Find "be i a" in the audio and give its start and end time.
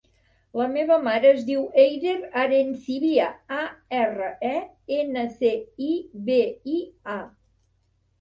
6.31-7.19